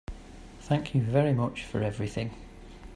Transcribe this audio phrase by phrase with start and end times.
[0.61, 2.31] Thank you very much for everything.